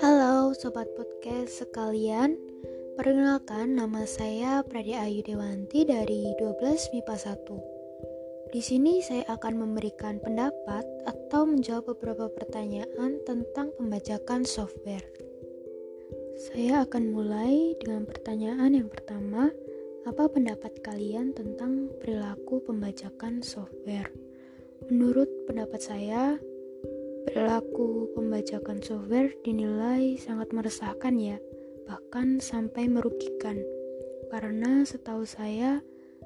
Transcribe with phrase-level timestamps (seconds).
[0.00, 2.40] Halo sobat podcast sekalian,
[2.96, 7.36] perkenalkan nama saya Pradia Ayu Dewanti dari 12 MIPA 1.
[8.48, 15.04] Di sini saya akan memberikan pendapat atau menjawab beberapa pertanyaan tentang pembajakan software.
[16.48, 19.52] Saya akan mulai dengan pertanyaan yang pertama,
[20.08, 24.29] apa pendapat kalian tentang perilaku pembajakan software?
[24.90, 26.34] Menurut pendapat saya,
[27.30, 31.38] perilaku pembajakan software dinilai sangat meresahkan ya,
[31.86, 33.54] bahkan sampai merugikan.
[34.34, 35.78] Karena setahu saya,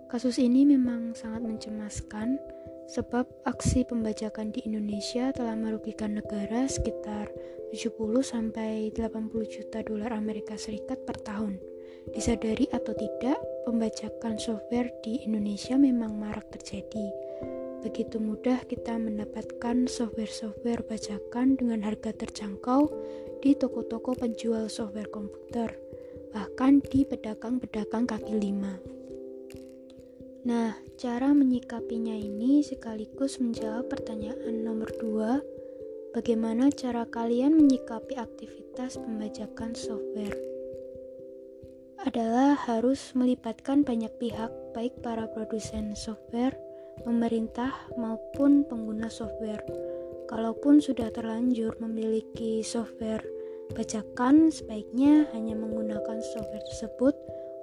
[0.09, 2.41] kasus ini memang sangat mencemaskan
[2.89, 7.29] sebab aksi pembajakan di Indonesia telah merugikan negara sekitar
[7.69, 7.93] 70
[8.25, 11.61] sampai 80 juta dolar Amerika Serikat per tahun.
[12.17, 13.37] Disadari atau tidak,
[13.69, 17.24] pembajakan software di Indonesia memang marak terjadi.
[17.85, 22.89] Begitu mudah kita mendapatkan software-software bajakan dengan harga terjangkau
[23.45, 25.77] di toko-toko penjual software komputer,
[26.33, 28.81] bahkan di pedagang-pedagang kaki lima.
[30.49, 35.45] Nah, cara menyikapinya ini sekaligus menjawab pertanyaan nomor dua,
[36.17, 40.55] bagaimana cara kalian menyikapi aktivitas pembajakan software?
[42.05, 46.53] adalah harus melibatkan banyak pihak, baik para produsen software,
[47.03, 49.65] pemerintah, maupun pengguna software.
[50.31, 53.25] Kalaupun sudah terlanjur memiliki software
[53.75, 57.15] bajakan, sebaiknya hanya menggunakan software tersebut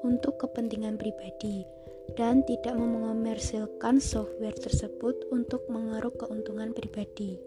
[0.01, 1.63] untuk kepentingan pribadi
[2.19, 7.39] dan tidak mengomersilkan software tersebut untuk mengeruk keuntungan pribadi.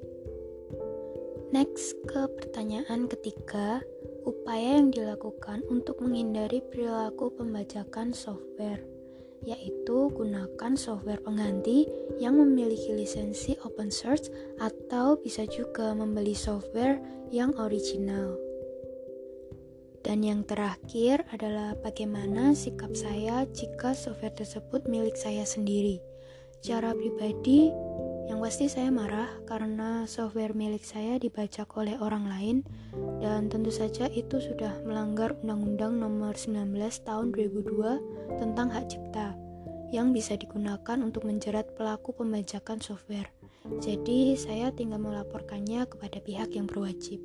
[1.55, 3.78] Next ke pertanyaan ketiga,
[4.27, 8.82] upaya yang dilakukan untuk menghindari perilaku pembajakan software,
[9.45, 11.84] yaitu gunakan software pengganti
[12.17, 18.36] yang memiliki lisensi open source atau bisa juga membeli software yang original.
[20.05, 25.97] Dan yang terakhir adalah bagaimana sikap saya jika software tersebut milik saya sendiri.
[26.61, 27.73] Cara pribadi,
[28.29, 32.57] yang pasti saya marah karena software milik saya dibajak oleh orang lain
[33.20, 36.73] dan tentu saja itu sudah melanggar Undang-Undang Nomor 19
[37.05, 39.36] Tahun 2002 tentang hak cipta
[39.94, 43.30] yang bisa digunakan untuk menjerat pelaku pembajakan software.
[43.78, 47.22] Jadi saya tinggal melaporkannya kepada pihak yang berwajib.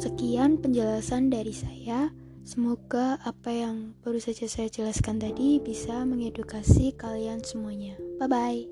[0.00, 2.08] Sekian penjelasan dari saya.
[2.40, 8.00] Semoga apa yang baru saja saya jelaskan tadi bisa mengedukasi kalian semuanya.
[8.16, 8.64] Bye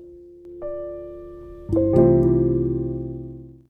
[1.69, 2.08] bye.